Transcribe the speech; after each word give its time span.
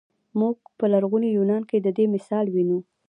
موږ 0.39 0.57
په 0.77 0.85
لرغوني 0.93 1.29
یونان 1.37 1.61
کې 1.69 1.77
د 1.81 1.87
دې 1.97 2.05
مثال 2.15 2.45
وینو. 2.49 2.79